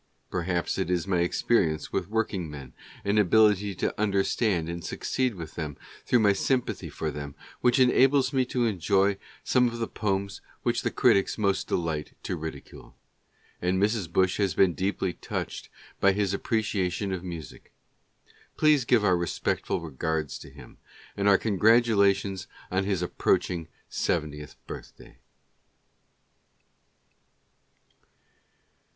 Perhaps 0.31 0.79
it 0.79 0.89
is 0.89 1.05
my 1.05 1.19
experience 1.19 1.93
with 1.93 2.09
workingmen, 2.09 2.73
and 3.05 3.19
ability 3.19 3.75
to 3.75 4.01
understand 4.01 4.67
and 4.67 4.83
succeed 4.83 5.35
with 5.35 5.53
them 5.53 5.77
through 6.07 6.17
my 6.17 6.33
sympathy 6.33 6.89
for 6.89 7.11
them, 7.11 7.35
which 7.59 7.77
enables 7.77 8.33
me 8.33 8.43
to 8.43 8.65
enjoy 8.65 9.15
some 9.43 9.67
of 9.67 9.77
the 9.77 9.87
poems 9.87 10.41
which 10.63 10.81
the 10.81 10.89
critics 10.89 11.37
most 11.37 11.67
delight 11.67 12.13
to 12.23 12.35
ridicule; 12.35 12.97
and 13.61 13.79
Mrs. 13.79 14.11
Bush 14.11 14.37
has 14.37 14.55
been 14.55 14.73
deeply 14.73 15.13
touched 15.13 15.69
by 15.99 16.13
his 16.13 16.33
appreciation 16.33 17.11
of 17.13 17.23
music. 17.23 17.71
Please 18.57 18.85
give 18.85 19.05
our 19.05 19.15
respectful 19.15 19.81
regards 19.81 20.39
to 20.39 20.49
him, 20.49 20.79
and 21.15 21.27
our 21.29 21.37
congratula 21.37 22.15
tions 22.15 22.47
on 22.71 22.85
his 22.85 23.03
approaching 23.03 23.67
seventieth 23.87 24.55
birthday. 24.65 25.19